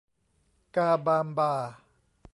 [0.75, 1.53] กาบามบา